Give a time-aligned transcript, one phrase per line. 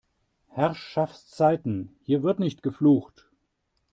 [0.47, 3.29] Herrschaftszeiten, hier wird nicht geflucht!